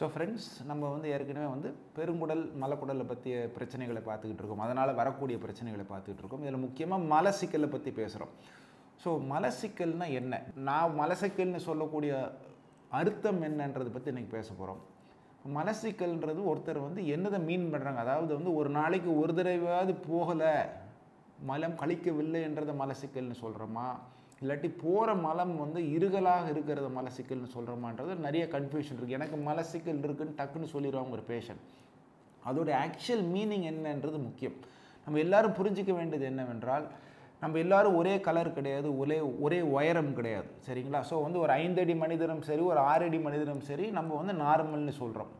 [0.00, 4.62] So friends நம்ம வந்து ஏற்கனவே வந்து பெருங்குடல் மலக்குடலை பற்றிய பிரச்சனைகளை பார்த்துக்கிட்டு இருக்கோம்.
[4.66, 6.44] அதனால் வரக்கூடிய பிரச்சனைகளை பார்த்துக்கிட்டு இருக்கோம்.
[6.44, 8.32] இதில் முக்கியமாக மலசிக்கலை பற்றி பேசுகிறோம்.
[9.02, 10.40] ஸோ மலசிக்கல்னா என்ன?
[10.68, 12.12] நான் மலசிக்கல்னு சொல்லக்கூடிய
[13.00, 14.80] அர்த்தம் என்னன்றதை பற்றி இன்றைக்கி பேச போகிறோம்.
[15.58, 20.54] மலசிக்கல்ன்றது ஒருத்தர் வந்து என்னதை மீன் பண்ணுறாங்க அதாவது வந்து ஒரு நாளைக்கு ஒரு தடவையாவது போகலை
[21.50, 23.86] மலம் கழிக்கவில்லை என்றதை மலசிக்கல்னு சொல்கிறோமா
[24.42, 30.68] இல்லாட்டி போகிற மலம் வந்து இருகலாக இருக்கிறத மலசிக்கல்னு சொல்கிறோமான்றது நிறைய கன்ஃபியூஷன் இருக்குது எனக்கு மலசிக்கல் இருக்குன்னு டக்குன்னு
[30.74, 31.64] சொல்லிடுவாங்க ஒரு பேஷண்ட்
[32.50, 34.56] அதோட ஆக்சுவல் மீனிங் என்னன்றது முக்கியம்.
[35.04, 36.86] நம்ம எல்லோரும் புரிஞ்சிக்க வேண்டியது என்னவென்றால்
[37.42, 40.48] நம்ம எல்லாரும் ஒரே கலர் கிடையாது ஒரே ஒரே உயரம் கிடையாது.
[40.66, 41.00] சரிங்களா?
[41.10, 45.30] ஸோ வந்து ஒரு ஐந்தடி மனிதனும் சரி ஒரு ஆறடி மனிதனும் சரி நம்ம வந்து நார்மல்னு சொல்கிறோம்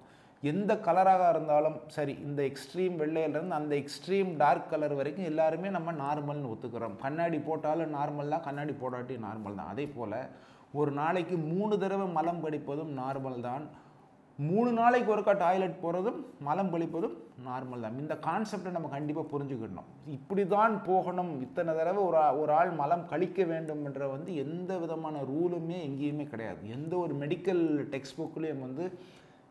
[0.43, 6.57] எந்த கலராக இருந்தாலும் சரி இந்த எக்ஸ்ட்ரீம் வெள்ளையிலேருந்து அந்த எக்ஸ்ட்ரீம் டார்க் கலர் வரைக்கும் எல்லாருமே நம்ம நார்மல்னு
[6.57, 6.97] ஒத்துக்கிறோம்.
[6.97, 9.69] கண்ணாடி போட்டாலும் நார்மல் தான் கண்ணாடி போடாட்டி நார்மல் தான்.
[9.69, 10.27] அதே போல்
[10.73, 13.89] ஒரு நாளைக்கு மூணு தடவை மலம் கடிப்பதும் நார்மல் தான்.
[14.37, 17.99] மூணு நாளைக்கு ஒருக்கா டாய்லெட் போகிறதும் மலம் கழிப்பதும் நார்மல் தான்.
[17.99, 19.89] இந்த கான்செப்டை நம்ம கண்டிப்பாக புரிஞ்சுக்கிடணும்.
[20.07, 21.41] இப்படி தான் போகணும்.
[21.41, 26.29] இத்தனை தடவை ஒரு ஆ- ஒரு ஆள் மலம் கழிக்க வேண்டும் என்ற வந்து எந்த விதமான ரூலுமே எங்கேயுமே
[26.29, 26.71] கிடையாது.
[26.71, 28.99] எந்த ஒரு மெடிக்கல் டெக்ஸ்ட் புக்லேயும் வந்து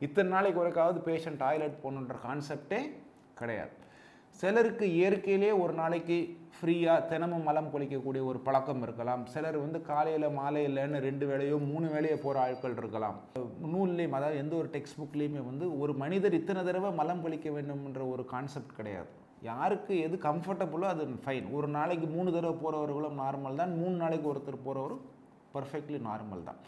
[0.05, 2.79] இத்தனை நாளைக்கு ஒருக்காவது பேஷண்ட் டாய்லெட் போகணுன்ற கான்செப்டே
[3.39, 3.73] கிடையாது.
[4.39, 6.17] சிலருக்கு இயற்கையிலே ஒரு நாளைக்கு
[6.55, 9.21] ஃப்ரீயாக தினமும் மலம் கொளிக்கக்கூடிய ஒரு பழக்கம் இருக்கலாம்.
[9.33, 13.17] சிலர் வந்து காலையில் மாலையிலன்னு ரெண்டு வேளையோ மூணு வேளையோ போகிற ஆட்கள் இருக்கலாம்.
[13.73, 18.25] நூல்லையும் அதாவது எந்த ஒரு டெக்ஸ்ட் புக்லேயுமே வந்து ஒரு மனிதர் இத்தனை தடவை மலம் கொளிக்க வேண்டும்ன்ற ஒரு
[18.33, 19.11] கான்செப்ட் கிடையாது.
[19.49, 23.73] யாருக்கு எது கம்ஃபர்டபுளோ அது ஃபைன் ஒரு நாளைக்கு மூணு தடவை போகிறவர்களும் நார்மல் தான்.
[23.81, 25.03] மூணு நாளைக்கு ஒருத்தர் போகிறவரும்
[25.55, 26.59] பர்ஃபெக்ட்லி நார்மல் தான்.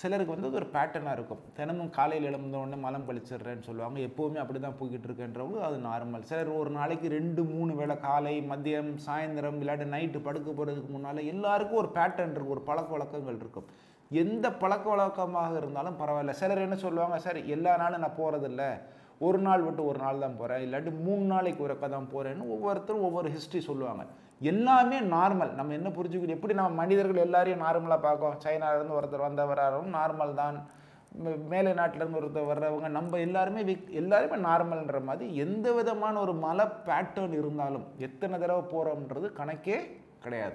[0.00, 1.40] சிலருக்கு வந்து அது ஒரு பேட்டர்னாக இருக்கும்.
[1.58, 3.98] தினமும் காலையில் எழுந்தோடனே மலம் கழிச்சிடுறேன்னு சொல்லுவாங்க.
[4.08, 8.92] எப்போவுமே அப்படி தான் போய்கிட்டு இருக்கேன்றவங்க அது நார்மல் சிலர் ஒரு நாளைக்கு ரெண்டு மூணு வேளை காலை மதியம்
[9.06, 12.54] சாயந்தரம் இல்லாட்டி நைட்டு படுக்க போகிறதுக்கு முன்னால் எல்லாருக்கும் ஒரு பேட்டர்ன் இருக்கும்.
[12.56, 13.66] ஒரு பழக்க வழக்கங்கள் இருக்கும்.
[14.22, 16.34] எந்த பழக்க வழக்கமாக இருந்தாலும் பரவாயில்ல.
[16.42, 17.18] சிலர் என்ன சொல்லுவாங்க?
[17.26, 18.62] சரி எல்லா நாளும் நான் போகிறதில்ல
[19.26, 23.28] ஒரு நாள் விட்டு ஒரு நாள் தான் போகிறேன் இல்லாட்டி மூணு நாளைக்கு ஒருக்கா தான் போகிறேன்னு ஒவ்வொருத்தரும் ஒவ்வொரு
[23.36, 24.02] ஹிஸ்ட்ரி சொல்லுவாங்க.
[24.40, 28.38] எல்லாமே நார்மல் நம்ம என்ன புரிஞ்சுக்கணும் எப்படி நம்ம மனிதர்கள் எல்லாரையும் நார்மலாக பார்க்கோம்?
[28.44, 30.66] சைனாலேருந்து ஒருத்தர் வந்தவராகவும் நார்மல் தான்.
[31.24, 36.64] மே- மேலை நாட்டிலேருந்து ஒருத்தர் வர்றவங்க நம்ம எல்லாருமே விக் எல்லாருமே நார்மல்ன்ற மாதிரி எந்த விதமான ஒரு மலை
[36.86, 39.76] பேட்டர்ன் இருந்தாலும் எத்தனை தடவை போகிறோம்ன்றது கணக்கே
[40.22, 40.54] கிடையாது.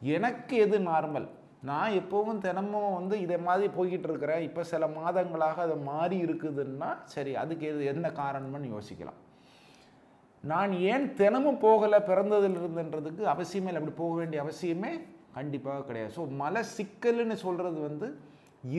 [0.00, 1.28] எனக்கு எது நார்மல்
[1.62, 4.42] நான் எப்போவும் தினமும் வந்து இதை மாதிரி போய்கிட்டு இருக்கிறேன்.
[4.42, 9.33] இப்போ சில மாதங்களாக அது மாறி இருக்குதுன்னா சரி அதுக்கு எது என்ன காரணம்னு யோசிக்கலாம்.
[10.52, 13.80] நான் ஏன் தினமும் போகலை பிறந்ததில் இருந்துன்றதுக்கு அவசியமே இல்லை.
[13.80, 14.92] அப்படி போக வேண்டிய அவசியமே
[15.36, 16.12] கண்டிப்பாக கிடையாது.
[16.16, 18.08] ஸோ மலை சிக்கல்னு சொல்கிறது வந்து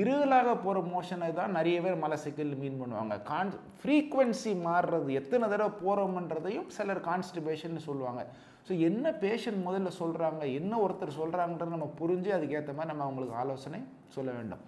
[0.01, 3.15] இருகலாக போகிற மோஷனை தான் நிறைய பேர் மலை சிக்கல் மீன் பண்ணுவாங்க.
[3.31, 8.21] கான் ஃப்ரீக்குவென்சி மாறுறது எத்தனை தடவை போகிறோம்ன்றதையும் சிலர் கான்ஸ்டிபேஷன் சொல்லுவாங்க.
[8.67, 13.81] ஸோ என்ன பேஷண்ட் முதல்ல சொல்கிறாங்க என்ன ஒருத்தர் சொல்கிறாங்கன்றத நம்ம புரிஞ்சு அதுக்கேற்ற மாதிரி நம்ம அவங்களுக்கு ஆலோசனை
[14.15, 14.63] சொல்ல வேண்டும்.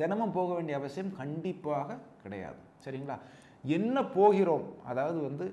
[0.00, 2.60] தினமும் போக வேண்டிய அவசியம் கண்டிப்பாக கிடையாது.
[2.84, 3.16] சரிங்களா?
[3.78, 4.68] என்ன போகிறோம்?
[4.90, 5.46] அதாவது வந்து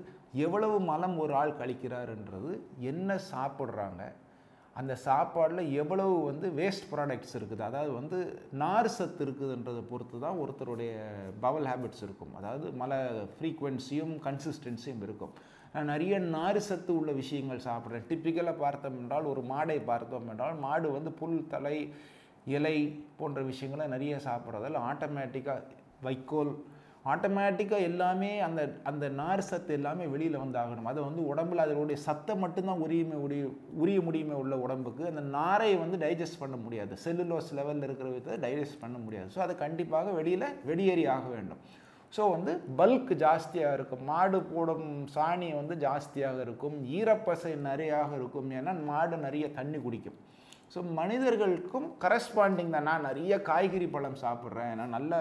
[0.44, 2.50] எவ்வளவு மலம் ஒரு ஆள் கழிக்கிறாருன்றது
[2.92, 4.02] என்ன சாப்பிட்றாங்க
[4.76, 8.18] அந்த சாப்பாடில் எவ்வளவு வந்து வேஸ்ட் ப்ராடக்ட்ஸ் இருக்குது அதாவது வந்து
[8.62, 10.92] நார் சத்து இருக்குதுன்றதை பொறுத்து தான் ஒருத்தருடைய
[11.44, 12.34] பவல் ஹேபிட்ஸ் இருக்கும்.
[12.40, 13.00] அதாவது மல
[13.32, 15.32] ஃப்ரீக்குவென்சியும் கன்சிஸ்டன்சியும் இருக்கும்.
[15.72, 18.06] நான் நிறைய நார் சத்து உள்ள விஷயங்கள் சாப்பிட்றேன்.
[18.10, 21.76] டிப்பிக்கலாக பார்த்தோம் என்றால் ஒரு மாடை பார்த்தோம் என்றால் மாடு வந்து புல் தலை
[22.56, 22.76] இலை
[23.16, 25.64] போன்ற விஷயங்களை நிறைய சாப்பிட்றதால ஆட்டோமேட்டிக்காக
[26.02, 26.52] வைக்கோல்
[27.12, 28.60] ஆட்டோமேட்டிக்காக எல்லாமே அந்த
[28.90, 33.44] அந்த நார் சத்து எல்லாமே வெளியில் வந்து ஆகணும் அதை வந்து உடம்புல அதனுடைய சத்தை மட்டும்தான் உரியுமே உரிய
[33.82, 36.94] உரிய முடியுமே உள்ள உடம்புக்கு அந்த நாரை வந்து டைஜஸ்ட் பண்ண முடியாது.
[37.04, 39.28] செல்லுலோஸ் லெவலில் இருக்கிற விதத்தை டைஜஸ்ட் பண்ண முடியாது.
[39.36, 41.62] ஸோ அது கண்டிப்பாக வெளியில் வெளியேறி ஆக வேண்டும்.
[42.16, 44.04] ஸோ வந்து பல்க் ஜாஸ்தியாக இருக்கும்.
[44.10, 44.86] மாடு போடும்
[45.16, 46.76] சாணி வந்து ஜாஸ்தியாக இருக்கும்.
[46.98, 48.48] ஈரப்பசை நிறையாக இருக்கும்.
[48.58, 50.18] ஏன்னா மாடு நிறைய தண்ணி குடிக்கும்.
[50.74, 52.88] ஸோ மனிதர்களுக்கும் கரஸ்பாண்டிங் தான்.
[52.90, 54.74] நான் நிறைய காய்கறி பழம் சாப்பிட்றேன்.
[54.80, 55.14] நான் நல்ல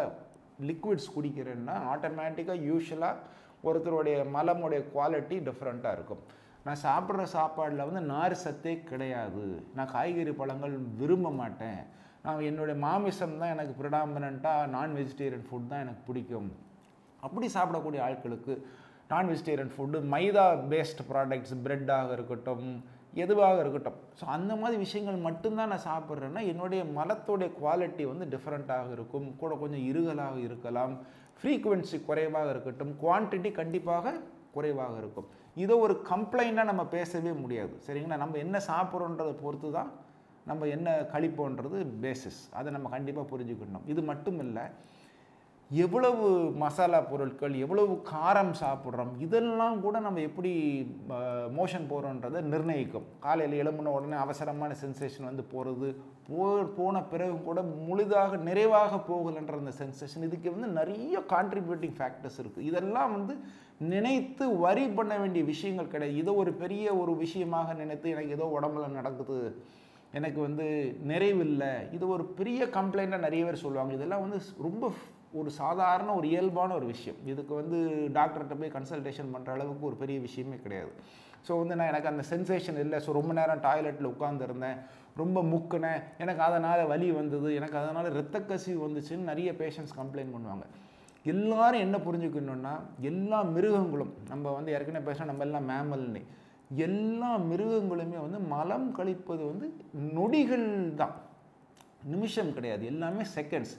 [0.70, 3.24] லிக்விட்ஸ் குடிக்கிறேன்னா ஆட்டோமேட்டிக்காக யூஸ்வலாக
[3.68, 6.24] ஒருத்தருடைய மலமுடைய குவாலிட்டி டிஃப்ரெண்ட்டாக இருக்கும்.
[6.66, 9.46] நான் சாப்பிட்ற சாப்பாடில் வந்து நார் சத்தே கிடையாது.
[9.76, 11.82] நான் காய்கறி பழங்கள் விரும்ப மாட்டேன்.
[12.24, 16.50] நான் என்னுடைய மாமிசம் தான் எனக்கு ப்ரிடாமினண்ட்டாக நான் வெஜிடேரியன் ஃபுட் தான் எனக்கு பிடிக்கும்.
[17.28, 18.56] அப்படி சாப்பிடக்கூடிய ஆட்களுக்கு
[19.12, 22.68] நான் vegetarian food maida based products ப்ரெட்டாக இருக்கட்டும்
[23.24, 23.98] எதுவாக இருக்கட்டும்.
[24.20, 29.28] ஸோ அந்த மாதிரி விஷயங்கள் மட்டும்தான் நான் சாப்பிட்றேன்னா என்னுடைய மலத்தோடைய குவாலிட்டி வந்து டிஃப்ரெண்ட்டாக இருக்கும்.
[29.42, 30.96] கூட கொஞ்சம் இருகலாக இருக்கலாம்.
[31.40, 32.92] ஃப்ரீக்குவென்சி குறைவாக இருக்கட்டும்.
[33.04, 34.14] குவான்டிட்டி கண்டிப்பாக
[34.56, 35.28] குறைவாக இருக்கும்.
[35.64, 37.74] இதை ஒரு கம்ப்ளைண்ட்டாக நம்ம பேசவே முடியாது.
[37.88, 38.18] சரிங்களா?
[38.24, 39.90] நம்ம என்ன சாப்பிட்றோன்றதை பொறுத்து தான்
[40.50, 43.86] நம்ம என்ன கழிப்போன்றது பேசிஸ் அதை நம்ம கண்டிப்பாக புரிஞ்சுக்கணும்.
[43.94, 44.66] இது மட்டும் இல்லை
[45.72, 46.26] எவ்வளவு
[46.62, 50.52] மசாலா பொருட்கள் எவ்வளவு காரம் சாப்பிட்றோம் இதெல்லாம் கூட நம்ம எப்படி
[51.58, 53.08] மோஷன் போகிறோன்றதை நிர்ணயிக்கும்.
[53.26, 55.90] காலையில் எழும்புன உடனே அவசரமான சென்சேஷன் வந்து போகிறது
[56.28, 56.46] போ
[56.78, 63.12] போன பிறகு கூட முழுதாக நிறைவாக போகலன்ற அந்த சென்சேஷன் இதுக்கு வந்து நிறைய கான்ட்ரிபியூட்டிங் ஃபேக்டர்ஸ் இருக்குது இதெல்லாம்
[63.18, 63.36] வந்து
[63.94, 66.20] நினைத்து வரி பண்ண வேண்டிய விஷயங்கள் கிடையாது.
[66.22, 69.38] இதை ஒரு பெரிய ஒரு விஷயமாக நினைத்து எனக்கு ஏதோ உடம்புல நடக்குது
[70.14, 70.66] எனக்கு வந்து
[71.08, 71.92] நிறைவில்லை.
[71.92, 73.94] இது ஒரு பெரிய கம்ப்ளைண்ட்டாக நிறைய பேர் சொல்லுவாங்க.
[73.94, 74.92] இதெல்லாம் வந்து ரொம்ப
[75.34, 77.18] ஒரு சாதாரண ஒரு இயல்பான ஒரு விஷயம்.
[77.26, 77.78] இதுக்கு வந்து
[78.14, 80.92] டாக்டர்கிட்ட போய் கன்சல்டேஷன் பண்ணுற அளவுக்கு ஒரு பெரிய விஷயமே கிடையாது.
[81.48, 83.00] ஸோ வந்து நான் எனக்கு அந்த சென்சேஷன் இல்லை.
[83.00, 84.80] ஸோ ரொம்ப நேரம் டாய்லெட்டில் உட்காந்துருந்தேன்
[85.16, 86.02] ரொம்ப முக்குனேன்.
[86.18, 87.56] எனக்கு அதனால் வலி வந்தது.
[87.56, 90.66] எனக்கு அதனால் ரத்த கசிவு வந்துச்சுன்னு நிறைய பேஷண்ட்ஸ் கம்ப்ளைண்ட் பண்ணுவாங்க.
[91.26, 96.22] எல்லாரும் என்ன புரிஞ்சுக்கணுன்னா எல்லா மிருகங்களும் நம்ம வந்து ஏற்கனவே பேசினா நம்ம எல்லாம் மேமல்னு
[96.72, 99.68] எல்லா மிருகங்களுமே வந்து மலம் கழிப்பது வந்து
[100.18, 101.16] நொடிகள் தான்.
[102.04, 102.86] நிமிஷம் கிடையாது.
[102.86, 103.76] எல்லாமே செகண்ட்ஸ்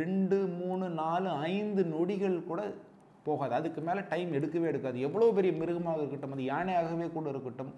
[0.00, 2.60] ரெண்டு மூணு நாலு ஐந்து நொடிகள் கூட
[3.24, 3.54] போகாது.
[3.54, 5.00] அதுக்கு மேலே டைம் எடுக்கவே எடுக்காது.
[5.00, 7.72] எவ்வளோ பெரிய மிருகமாக இருக்கட்டும் அது யானையாகவே கூட இருக்கட்டும்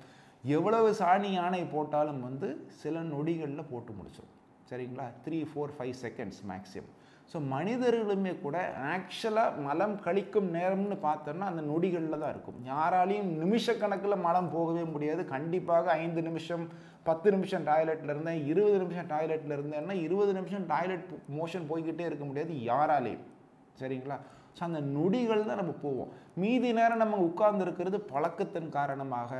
[0.45, 2.49] எவ்வளவு சாணி யானை போட்டாலும் வந்து
[2.83, 4.33] சில நொடிகளில் போட்டு முடிச்சிடும்
[4.71, 5.07] சரிங்களா?
[5.25, 6.95] Three four five seconds maximum
[7.33, 8.57] so மனிதர்களுமே கூட
[8.95, 12.59] ஆக்சுவலாக மலம் கழிக்கும் நேரம்னு பார்த்தோம்னா அந்த நொடிகளில் தான் இருக்கும்.
[12.71, 15.23] யாராலையும் நிமிஷக்கணக்கில் மலம் போகவே முடியாது.
[15.35, 16.65] கண்டிப்பாக ஐந்து நிமிஷம்
[17.09, 21.09] பத்து நிமிஷம் டாய்லெட்டில் இருந்தேன் இருபது நிமிஷம் டாய்லெட்டில் இருந்தேன்னா இருபது நிமிஷம் டாய்லெட்
[21.39, 23.25] மோஷன் போய்கிட்டே இருக்க முடியாது யாராலையும்.
[23.81, 24.19] சரிங்களா?
[24.57, 26.11] ஸோ அந்த நொடிகள் தான் நம்ம போவோம்.
[26.43, 29.33] மீதி நேரம் நம்ம உட்கார்ந்துருக்கிறது பழக்கத்தின் காரணமாக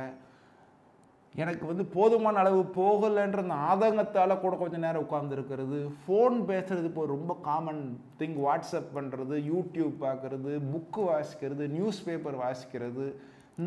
[1.41, 7.33] எனக்கு வந்து போதுமான அளவு போகலைன்ற அந்த ஆதங்கத்தால் கூட கொஞ்சம் நேரம் உட்காந்துருக்கிறது ஃபோன் பேசுகிறது இப்போ ரொம்ப
[7.47, 7.81] காமன்
[8.19, 13.07] திங் வாட்ஸ்அப் பண்ணுறது யூடியூப் பார்க்குறது புக்கு வாசிக்கிறது நியூஸ் பேப்பர் வாசிக்கிறது.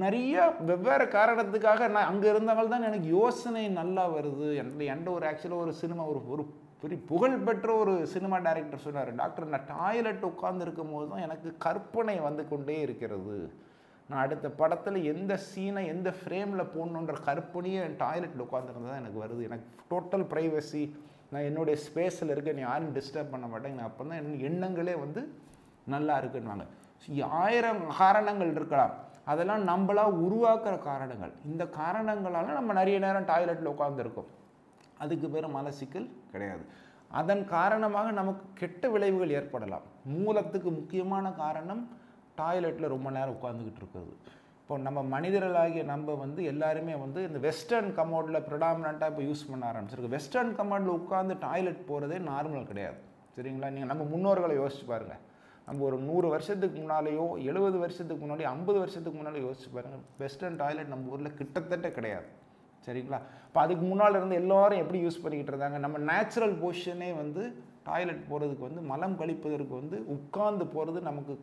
[0.05, 4.47] நிறைய வெவ்வேறு காரணத்துக்காக நான் அங்கே இருந்தவங்க தான் எனக்கு யோசனை நல்லா வருது.
[4.61, 6.45] என் எந்த ஒரு ஆக்சுவலாக ஒரு சினிமா ஒரு ஒரு
[6.81, 9.13] பெரிய புகழ்பெற்ற ஒரு சினிமா டைரக்டர் சொன்னார்.
[9.21, 13.39] டாக்டர் நான் டாய்லெட் உட்காந்துருக்கும் போது தான் எனக்கு கற்பனை வந்து கொண்டே இருக்கிறது.
[14.11, 19.43] நான் அடுத்த படத்தில் எந்த சீனை எந்த ஃப்ரேமில் போடணுன்ற கற்பனையே என் டாய்லெட்டில் உட்காந்துருந்தது தான் எனக்கு வருது.
[19.49, 20.83] எனக்கு டோட்டல் ப்ரைவசி
[21.33, 25.23] நான் என்னுடைய ஸ்பேஸில் இருக்க நீ யாரும் டிஸ்டர்ப் பண்ண மாட்டேங்க அப்போ தான் என் எண்ணங்களே வந்து
[25.95, 26.67] நல்லா இருக்குன்னுவாங்க.
[27.43, 28.95] ஆயிரம் காரணங்கள் இருக்கலாம்.
[29.33, 31.33] அதெல்லாம் நம்மளா உருவாக்குற காரணங்கள்.
[31.51, 34.31] இந்த காரணங்களால் நம்ம நிறைய நேரம் டாய்லெட்டில் உட்காந்துருக்கோம்
[35.05, 36.65] அதுக்கு பேர் மலசிக்கல் கிடையாது.
[37.21, 39.85] அதன் காரணமாக நமக்கு கெட்ட விளைவுகள் ஏற்படலாம்.
[40.15, 41.83] மூலத்துக்கு முக்கியமான காரணம்
[42.41, 44.15] டாய்லெட்டில் ரொம்ப நேரம் உட்காந்துக்கிட்டு இருக்கிறது.
[44.61, 50.15] இப்போ நம்ம மனிதர்களாகிய நம்ம வந்து எல்லாருமே வந்து இந்த வெஸ்டர்ன் கமோடில் ப்ரிடாமினாக இப்போ யூஸ் பண்ண ஆரம்பிச்சிருக்கு.
[50.17, 52.99] வெஸ்டர்ன் கமோடில் உட்காந்து டாய்லெட் போகிறதே நார்மல் கிடையாது.
[53.37, 53.71] சரிங்களா?
[53.75, 55.23] நீங்கள் நம்ம முன்னோர்களை யோசிச்சு பாருங்கள்
[55.69, 60.93] நம்ம ஒரு நூறு வருஷத்துக்கு முன்னாலேயோ எழுபது வருஷத்துக்கு முன்னாடி ஐம்பது வருஷத்துக்கு முன்னாடி யோசிச்சு பாருங்கள் வெஸ்டர்ன் டாய்லெட்
[60.93, 62.27] நம்ம ஊரில் கிட்டத்தட்ட கிடையாது.
[62.87, 63.19] சரிங்களா?
[63.49, 65.79] இப்போ அதுக்கு முன்னால் இருந்து எல்லோரும் எப்படி யூஸ் பண்ணிக்கிட்டு இருந்தாங்க?
[65.85, 67.43] நம்ம நேச்சுரல் பொசிஷனே வந்து
[67.89, 71.35] டாய்லெட் போகிறதுக்கு வந்து மலம் கழிப்பதற்கு வந்து உட்கார்ந்து போகிறது நமக்கு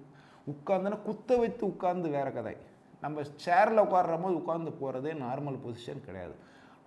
[0.47, 2.55] உட்காந்துன்னா குத்த வைத்து உட்கார்ந்து வேறு கதை.
[3.03, 6.35] நம்ம சேரில் உட்கார்ற போது உட்காந்து போகிறதே நார்மல் பொசிஷன் கிடையாது.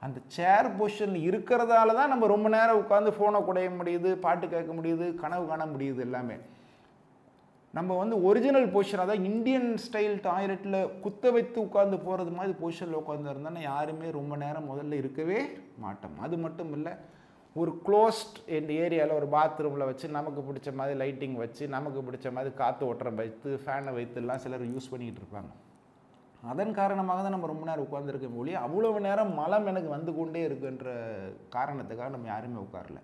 [0.02, 5.06] அந்த சேர் பொசிஷன் இருக்கிறதால தான் நம்ம ரொம்ப நேரம் உட்காந்து ஃபோனை குடைய முடியுது பாட்டு கேட்க முடியுது
[5.22, 6.36] கனவு காண முடியுது எல்லாமே.
[7.74, 13.32] நம்ம வந்து ஒரிஜினல் பொசிஷன் அதாவது இந்தியன் ஸ்டைல் டாய்லெட்டில் குத்த வைத்து உட்காந்து போகிறது மாதிரி பொசிஷனில் உட்காந்து
[13.32, 15.40] இருந்தோன்னா யாருமே ரொம்ப நேரம் முதல்ல இருக்கவே
[15.84, 16.16] மாட்டோம்.
[16.26, 16.92] அது மட்டும் இல்லை
[17.60, 22.50] ஒரு க்ளோஸ்ட் இந்த ஏரியாவில் ஒரு பாத்ரூமில் வச்சு நமக்கு பிடிச்ச மாதிரி லைட்டிங் வச்சு நமக்கு பிடிச்ச மாதிரி
[22.60, 25.52] காற்று ஓட்டுறம் வைத்து ஃபேனை வைத்துலாம் சிலர் யூஸ் பண்ணிக்கிட்டு இருப்பாங்க.
[26.52, 30.88] அதன் காரணமாக தான் நம்ம ரொம்ப நேரம் உட்காந்துருக்க மொழி அவ்வளவு நேரம் மலம் எனக்கு வந்து கொண்டே இருக்குன்ற
[31.56, 33.00] காரணத்துக்காக நம்ம யாருமே உட்காரல.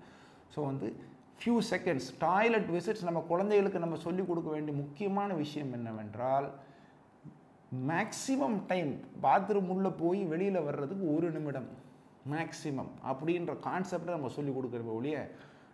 [0.55, 0.89] ஸோ வந்து
[1.39, 6.49] ஃபியூ செகண்ட்ஸ் டாய்லெட் விசிட்ஸ் நம்ம குழந்தைகளுக்கு நம்ம சொல்லிக் கொடுக்க வேண்டிய முக்கியமான விஷயம் என்னவென்றால்
[7.93, 8.93] மேக்ஸிமம் டைம்
[9.25, 11.71] பாத்ரூம் உள்ளே போய் வெளியில் வர்றதுக்கு ஒரு நிமிடம்.
[12.31, 15.17] மேக்ஸிமம் அப்படின்ற கான்செப்டை நம்ம சொல்லிக் கொடுக்குற ஒழிய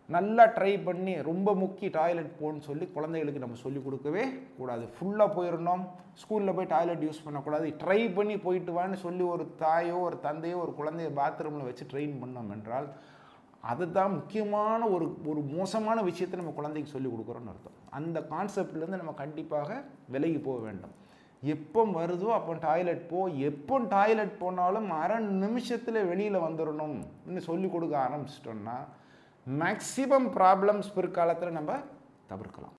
[0.08, 4.22] நல்லா ட்ரை பண்ணி ரொம்ப முக்கி டாய்லெட் போன்னு சொல்லி குழந்தைகளுக்கு நம்ம சொல்லிக் கொடுக்கவே
[4.58, 4.84] கூடாது.
[4.94, 5.82] ஃபுல்லாக போயிடணும்
[6.20, 7.66] ஸ்கூலில் போய் டாய்லெட் யூஸ் பண்ணக்கூடாது.
[7.82, 12.50] ட்ரை பண்ணி போயிட்டு வான்னு சொல்லி ஒரு தாயோ ஒரு தந்தையோ ஒரு குழந்தைய பாத்ரூமில் வச்சு ட்ரெயின் பண்ணோம்
[12.56, 12.88] என்றால்
[13.72, 17.76] அதுதான் முக்கியமான ஒரு ஒரு மோசமான விஷயத்தை நம்ம குழந்தைக்கு சொல்லிக் கொடுக்குறோன்னு அர்த்தம்.
[17.98, 19.80] அந்த கான்செப்ட்லேருந்து நம்ம கண்டிப்பாக
[20.14, 20.94] விலகி போக வேண்டும்.
[21.42, 28.76] எப்போ வருதோ அப்போ டாய்லெட் போ எப்போ டாய்லெட் போனாலும் அரை நிமிஷத்தில் வெளியில் வந்துடணும்னு சொல்லி கொடுக்க ஆரம்பிச்சிட்டோம்னா
[29.46, 31.78] மேக்சிமம் ப்ராப்ளம்ஸ் பிற்காலத்தில் நம்ம
[32.32, 32.74] தவிர்க்கலாம்.